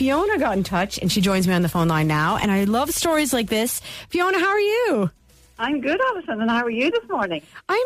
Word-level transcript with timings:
Fiona 0.00 0.38
got 0.38 0.56
in 0.56 0.64
touch 0.64 0.96
and 0.96 1.12
she 1.12 1.20
joins 1.20 1.46
me 1.46 1.52
on 1.52 1.60
the 1.60 1.68
phone 1.68 1.86
line 1.86 2.06
now. 2.06 2.38
And 2.38 2.50
I 2.50 2.64
love 2.64 2.90
stories 2.90 3.34
like 3.34 3.50
this. 3.50 3.82
Fiona, 4.08 4.38
how 4.38 4.48
are 4.48 4.58
you? 4.58 5.10
I'm 5.58 5.82
good, 5.82 6.00
Alison, 6.00 6.40
and 6.40 6.50
how 6.50 6.64
are 6.64 6.70
you 6.70 6.90
this 6.90 7.06
morning? 7.10 7.42
I'm 7.68 7.84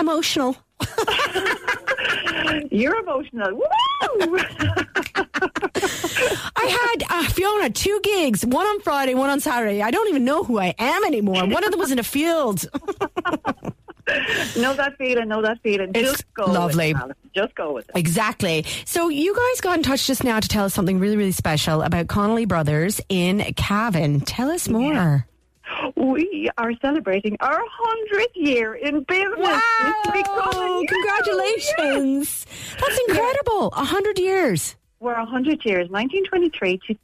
emotional. 0.00 0.56
You're 2.72 2.96
emotional. 2.96 3.54
Woo! 3.54 3.62
I 6.56 6.66
had 6.66 7.04
uh, 7.08 7.28
Fiona 7.28 7.70
two 7.70 8.00
gigs, 8.02 8.44
one 8.44 8.66
on 8.66 8.80
Friday, 8.80 9.14
one 9.14 9.30
on 9.30 9.38
Saturday. 9.38 9.82
I 9.82 9.92
don't 9.92 10.08
even 10.08 10.24
know 10.24 10.42
who 10.42 10.58
I 10.58 10.74
am 10.80 11.04
anymore. 11.04 11.46
One 11.46 11.62
of 11.62 11.70
them 11.70 11.78
was 11.78 11.92
in 11.92 12.00
a 12.00 12.02
field. 12.02 12.64
know 14.56 14.74
that 14.74 14.96
feeling, 14.98 15.28
know 15.28 15.42
that 15.42 15.60
feeling. 15.62 15.92
It's 15.94 16.10
Just 16.10 16.34
go 16.34 16.46
lovely. 16.46 16.90
it. 16.90 16.96
Just 17.34 17.54
go 17.54 17.72
with 17.72 17.88
it. 17.88 17.96
Exactly. 17.96 18.64
So 18.84 19.08
you 19.08 19.34
guys 19.34 19.60
got 19.60 19.76
in 19.78 19.82
touch 19.82 20.06
just 20.06 20.22
now 20.24 20.40
to 20.40 20.48
tell 20.48 20.64
us 20.64 20.74
something 20.74 20.98
really, 21.00 21.16
really 21.16 21.32
special 21.32 21.82
about 21.82 22.08
Connolly 22.08 22.44
Brothers 22.46 23.00
in 23.08 23.40
Cavan. 23.56 24.20
Tell 24.20 24.50
us 24.50 24.68
more. 24.68 25.26
We 25.96 26.50
are 26.58 26.72
celebrating 26.82 27.36
our 27.40 27.58
100th 27.58 28.26
year 28.34 28.74
in 28.74 29.02
business. 29.04 29.38
Wow! 29.38 30.82
Congratulations. 30.86 32.46
That's 32.78 32.98
incredible. 33.08 33.68
A 33.72 33.84
hundred 33.84 34.18
years. 34.18 34.76
We're 35.00 35.14
100 35.18 35.64
years, 35.64 35.88
1923 35.88 36.78
to 36.88 36.94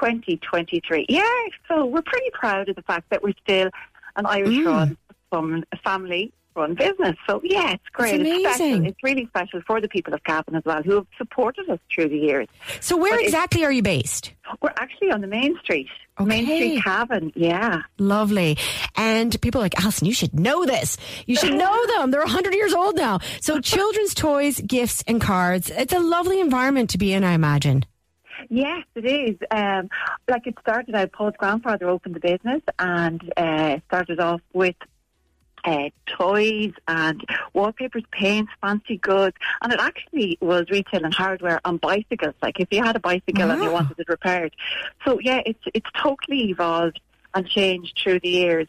2023. 0.00 1.06
Yeah, 1.08 1.22
so 1.68 1.86
we're 1.86 2.02
pretty 2.02 2.30
proud 2.32 2.68
of 2.68 2.76
the 2.76 2.82
fact 2.82 3.08
that 3.10 3.22
we're 3.22 3.32
still 3.42 3.70
an 4.16 4.26
Irish 4.26 4.50
Mm. 4.58 4.96
run 5.32 5.64
family 5.82 6.32
run 6.54 6.74
business. 6.74 7.16
So 7.28 7.40
yeah, 7.44 7.72
it's 7.72 7.88
great. 7.92 8.20
It's 8.20 8.30
It's 8.30 8.40
special. 8.44 8.66
amazing. 8.66 8.86
It's 8.86 9.02
really 9.02 9.26
special 9.26 9.60
for 9.66 9.80
the 9.80 9.88
people 9.88 10.14
of 10.14 10.22
Cavan 10.24 10.54
as 10.56 10.64
well 10.64 10.82
who 10.82 10.94
have 10.96 11.06
supported 11.18 11.68
us 11.70 11.78
through 11.94 12.08
the 12.08 12.18
years. 12.18 12.48
So 12.80 12.96
where 12.96 13.14
But 13.16 13.24
exactly 13.24 13.64
are 13.64 13.72
you 13.72 13.82
based? 13.82 14.32
We're 14.60 14.72
actually 14.78 15.10
on 15.10 15.20
the 15.20 15.26
main 15.26 15.58
street. 15.62 15.88
Main 16.20 16.44
Street 16.44 16.82
Cavan, 16.84 17.32
yeah. 17.34 17.82
Lovely. 17.98 18.58
And 18.96 19.40
people 19.40 19.60
are 19.60 19.64
like, 19.64 19.80
Alison, 19.82 20.06
you 20.06 20.12
should 20.12 20.38
know 20.38 20.64
this. 20.66 20.96
You 21.26 21.36
should 21.36 21.54
know 21.54 21.86
them. 21.98 22.10
They're 22.10 22.20
100 22.20 22.54
years 22.54 22.74
old 22.74 22.96
now. 22.96 23.18
So 23.40 23.60
children's 23.60 24.14
toys, 24.14 24.60
gifts, 24.60 25.02
and 25.08 25.20
cards. 25.20 25.70
It's 25.70 25.92
a 25.92 25.98
lovely 25.98 26.38
environment 26.40 26.90
to 26.90 26.98
be 26.98 27.12
in, 27.12 27.24
I 27.24 27.32
imagine. 27.32 27.84
Yes, 28.50 28.84
it 28.94 29.06
is. 29.06 29.36
Um, 29.50 29.88
like 30.28 30.46
it 30.46 30.54
started 30.60 30.94
out, 30.94 31.12
Paul's 31.12 31.34
grandfather 31.38 31.88
opened 31.88 32.14
the 32.16 32.20
business 32.20 32.60
and 32.78 33.32
uh, 33.36 33.78
started 33.88 34.20
off 34.20 34.40
with 34.52 34.74
uh, 35.64 35.90
toys 36.06 36.72
and 36.88 37.24
wallpapers, 37.54 38.02
paints, 38.10 38.50
fancy 38.60 38.96
goods, 38.98 39.36
and 39.62 39.72
it 39.72 39.80
actually 39.80 40.38
was 40.40 40.68
retail 40.70 41.04
and 41.04 41.14
hardware 41.14 41.60
on 41.64 41.76
bicycles. 41.76 42.34
Like 42.42 42.58
if 42.60 42.68
you 42.70 42.82
had 42.82 42.96
a 42.96 43.00
bicycle 43.00 43.50
and 43.50 43.62
you 43.62 43.70
wanted 43.70 43.98
it 43.98 44.08
repaired, 44.08 44.54
so 45.04 45.18
yeah, 45.20 45.40
it's 45.46 45.62
it's 45.74 45.90
totally 45.96 46.50
evolved 46.50 47.00
and 47.34 47.46
changed 47.46 47.98
through 48.02 48.20
the 48.20 48.28
years. 48.28 48.66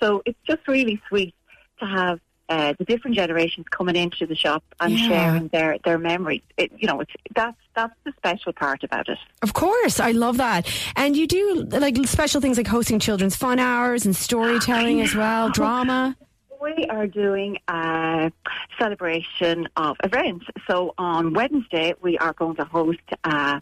So 0.00 0.22
it's 0.24 0.38
just 0.46 0.66
really 0.68 1.00
sweet 1.08 1.34
to 1.80 1.86
have. 1.86 2.20
Uh, 2.48 2.72
the 2.78 2.84
different 2.84 3.16
generations 3.16 3.66
coming 3.72 3.96
into 3.96 4.24
the 4.24 4.36
shop 4.36 4.62
and 4.78 4.92
Yeah. 4.92 5.08
sharing 5.08 5.48
their, 5.48 5.78
their 5.84 5.98
memories. 5.98 6.42
It, 6.56 6.70
you 6.78 6.86
know, 6.86 7.00
it's 7.00 7.10
that's 7.34 7.56
that's 7.74 7.92
the 8.04 8.12
special 8.16 8.52
part 8.52 8.84
about 8.84 9.08
it. 9.08 9.18
Of 9.42 9.52
course. 9.52 9.98
I 9.98 10.12
love 10.12 10.36
that. 10.36 10.72
And 10.94 11.16
you 11.16 11.26
do 11.26 11.66
like 11.72 11.96
special 12.06 12.40
things 12.40 12.56
like 12.56 12.68
hosting 12.68 13.00
children's 13.00 13.34
fun 13.34 13.58
hours 13.58 14.06
and 14.06 14.14
storytelling 14.14 15.00
as 15.00 15.12
well, 15.12 15.50
drama. 15.50 16.16
We 16.60 16.86
are 16.86 17.06
doing 17.06 17.58
a 17.68 18.32
celebration 18.78 19.68
of 19.76 19.96
events. 20.02 20.46
So 20.68 20.94
on 20.96 21.34
Wednesday, 21.34 21.94
we 22.00 22.18
are 22.18 22.32
going 22.32 22.56
to 22.56 22.64
host 22.64 23.00
uh, 23.24 23.60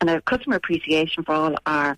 an, 0.00 0.08
a 0.08 0.20
customer 0.20 0.56
appreciation 0.56 1.24
for 1.24 1.34
all 1.34 1.54
our 1.66 1.96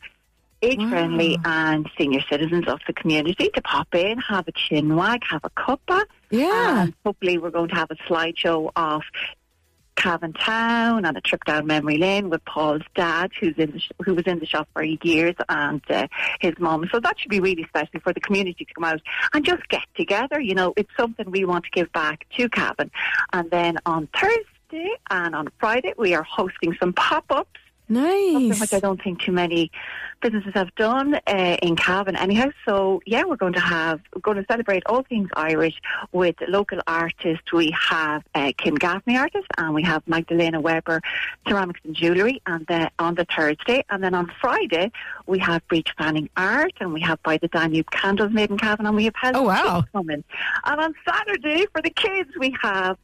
age-friendly 0.63 1.39
and 1.45 1.89
senior 1.99 2.21
citizens 2.31 2.67
of 2.67 2.81
the 2.87 2.93
community 2.93 3.51
to 3.55 3.63
pop 3.63 3.95
in, 3.95 4.19
have 4.19 4.49
a 4.49 4.53
chin 4.53 4.97
wag, 4.97 5.23
have 5.29 5.45
a 5.45 5.51
cuppa. 5.51 6.05
Yeah. 6.31 6.83
And 6.83 6.95
hopefully 7.05 7.39
we're 7.39 7.51
going 7.51 7.69
to 7.69 7.75
have 7.75 7.91
a 7.91 7.97
slideshow 7.97 8.71
of 8.75 9.03
Cavan 9.97 10.33
Town 10.35 11.05
and 11.05 11.17
a 11.17 11.21
trip 11.21 11.45
down 11.45 11.67
memory 11.67 11.99
lane 11.99 12.31
with 12.31 12.45
Paul's 12.45 12.83
dad, 12.95 13.33
who's 13.41 13.57
in 13.57 13.73
the 13.73 13.81
sh- 13.81 13.91
who 14.05 14.15
was 14.15 14.25
in 14.27 14.39
the 14.39 14.47
shop 14.47 14.69
for 14.73 14.83
years, 14.85 15.35
and 15.49 15.83
uh, 15.91 16.07
his 16.41 16.55
mom. 16.59 16.89
So 16.93 17.01
that 17.01 17.19
should 17.19 17.31
be 17.31 17.41
really 17.41 17.65
special 17.65 18.01
for 18.01 18.13
the 18.13 18.21
community 18.21 18.65
to 18.65 18.75
come 18.75 18.85
out 18.85 19.01
and 19.33 19.45
just 19.45 19.69
get 19.69 19.83
together. 19.97 20.41
You 20.41 20.55
know, 20.55 20.73
it's 20.77 20.91
something 20.97 21.31
we 21.31 21.45
want 21.45 21.65
to 21.65 21.71
give 21.71 21.91
back 21.93 22.27
to 22.37 22.49
Cavan. 22.49 22.91
And 23.33 23.51
then 23.51 23.79
on 23.87 24.09
Thursday 24.19 24.91
and 25.11 25.35
on 25.35 25.49
Friday, 25.59 25.95
we 25.97 26.15
are 26.15 26.23
hosting 26.23 26.77
some 26.79 26.93
pop-ups 26.93 27.61
something 27.89 28.49
Nice. 28.49 28.61
which 28.61 28.73
I 28.73 28.81
don't 28.81 29.03
think 29.03 29.21
too 29.21 29.33
many 29.33 29.71
businesses 30.23 30.53
have 30.55 30.75
done 30.77 31.15
uh, 31.27 31.57
in 31.63 31.77
Cavan 31.77 32.17
anyhow. 32.17 32.49
So 32.67 33.01
yeah, 33.07 33.25
we're 33.25 33.37
going 33.37 33.53
to 33.53 33.61
have 33.61 34.01
we're 34.15 34.23
going 34.23 34.39
to 34.39 34.45
celebrate 34.51 34.83
all 34.87 35.03
things 35.03 35.29
Irish 35.37 35.81
with 36.13 36.37
local 36.49 36.81
artists. 36.87 37.53
We 37.53 37.71
have 37.79 38.23
uh, 38.35 38.53
Kim 38.57 38.75
Gaffney 38.77 39.17
artist 39.17 39.47
and 39.59 39.75
we 39.75 39.83
have 39.83 40.03
Magdalena 40.07 40.61
Weber 40.61 41.01
ceramics 41.47 41.81
and 41.85 41.95
jewellery 41.95 42.41
and 42.47 42.67
then 42.67 42.91
on 42.99 43.15
the 43.15 43.27
Thursday 43.27 43.85
and 43.91 44.03
then 44.03 44.15
on 44.15 44.33
Friday 44.41 44.91
we 45.27 45.39
have 45.41 45.67
breach 45.69 45.93
fanning 45.99 46.29
art 46.37 46.73
and 46.81 46.93
we 46.93 47.01
have 47.03 47.23
by 47.23 47.37
the 47.37 47.49
Danube 47.49 47.91
candles 47.91 48.33
made 48.33 48.51
in 48.51 48.59
Cavan 48.59 48.87
and 48.87 48.97
we 48.97 49.05
have 49.05 49.15
Helen 49.17 49.37
Oh, 49.37 49.43
wow. 49.43 49.85
Coming. 49.93 50.25
And 50.65 50.81
on 50.81 50.95
Saturday 51.09 51.67
for 51.73 51.83
the 51.83 51.91
kids 51.91 52.31
we 52.39 52.57
have 52.63 52.97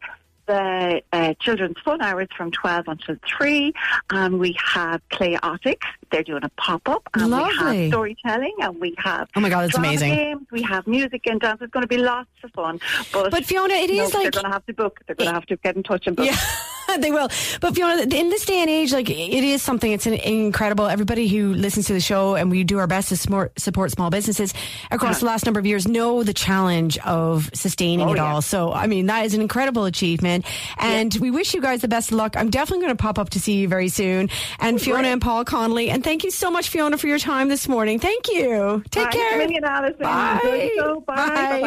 the 0.47 1.03
uh, 1.13 1.35
children's 1.41 1.79
fun 1.85 2.01
hours 2.01 2.29
from 2.37 2.51
12 2.51 2.89
until 2.89 3.17
3 3.27 3.73
and 4.11 4.39
we 4.39 4.57
have 4.63 5.01
Clayotics. 5.11 5.87
They're 6.11 6.23
doing 6.23 6.45
a 6.45 6.49
pop-up 6.51 7.09
and 7.15 7.33
we 7.33 7.39
have 7.59 7.89
storytelling 7.89 8.55
and 8.61 8.81
we 8.81 8.95
have 8.99 9.29
Oh 9.35 9.41
my 9.41 9.49
God, 9.49 9.65
it's 9.67 9.77
amazing. 9.77 10.15
games, 10.15 10.47
we 10.51 10.63
have 10.63 10.87
music 10.87 11.27
and 11.27 11.41
dance. 11.41 11.61
It's 11.63 11.73
going 11.73 11.83
to 11.83 11.89
be 11.89 11.99
lots 11.99 12.29
of 12.43 12.51
fun. 12.53 12.81
But, 13.13 13.31
But 13.31 13.45
Fiona, 13.45 13.75
it 13.75 13.91
no, 13.91 14.05
is 14.05 14.13
they're 14.13 14.31
going 14.31 14.45
to 14.45 14.51
have 14.51 14.67
to 14.67 14.75
book. 14.75 15.01
They're 15.07 15.17
going 15.17 15.29
to 15.29 15.35
have 15.35 15.47
to 15.47 15.57
get 15.57 15.77
in 15.77 15.83
touch 15.83 16.07
and 16.07 16.17
book. 16.17 16.27
Yeah, 16.27 16.37
they 17.01 17.11
will. 17.11 17.29
But 17.61 17.75
Fiona, 17.75 18.03
in 18.03 18.29
this 18.29 18.45
day 18.45 18.61
and 18.61 18.71
age, 18.71 18.93
like 18.93 19.09
it 19.11 19.45
is 19.45 19.63
something. 19.63 19.91
It's 19.91 20.07
an 20.07 20.15
incredible. 20.15 20.87
Everybody 20.87 21.29
who 21.29 21.53
listens 21.55 21.87
to 21.87 21.93
the 21.93 22.01
show, 22.01 22.35
and 22.35 22.51
we 22.51 22.65
do 22.65 22.79
our 22.79 22.87
best 22.87 23.09
to 23.11 23.17
support, 23.17 23.59
support 23.61 23.91
small 23.91 24.11
businesses 24.11 24.55
across 24.91 25.21
the 25.21 25.27
last 25.27 25.45
number 25.45 25.61
of 25.61 25.67
years, 25.67 25.87
know 25.89 26.23
the 26.23 26.35
challenge 26.35 26.99
of 26.99 27.51
sustaining 27.55 28.09
Oh, 28.09 28.13
it 28.13 28.17
yeah. 28.17 28.35
all. 28.35 28.43
So, 28.43 28.73
I 28.73 28.87
mean, 28.87 29.07
that 29.07 29.25
is 29.27 29.35
an 29.35 29.41
incredible 29.41 29.85
achievement, 29.85 30.45
and 30.79 31.15
we 31.21 31.31
wish 31.31 31.55
you 31.55 31.61
guys 31.61 31.81
the 31.83 31.89
best 31.89 32.11
of 32.11 32.17
luck. 32.19 32.37
I'm 32.37 32.51
definitely 32.51 32.85
going 32.85 32.97
to 32.97 33.03
pop 33.03 33.19
up 33.19 33.31
to 33.31 33.41
see 33.41 33.55
you 33.61 33.69
very 33.69 33.89
soon. 33.89 34.29
And 34.59 34.81
Fiona 34.81 35.09
and 35.09 35.21
Paul 35.21 35.45
Connolly, 35.45 35.91
and 35.91 36.03
thank 36.05 36.25
you 36.25 36.31
so 36.31 36.51
much, 36.51 36.69
Fiona, 36.69 36.99
for 36.99 37.07
your 37.07 37.19
time 37.19 37.49
this 37.49 37.69
morning. 37.69 37.99
Thank 37.99 38.29
you. 38.33 38.83
Take 38.91 39.05
Thanks 39.05 39.17
care. 39.17 39.35
a 39.35 39.39
million, 39.39 39.65
Alison. 39.65 39.99
Bye. 40.01 40.41
Bye. 40.43 40.71
Bye. 41.07 41.27
Bye-bye. 41.27 41.61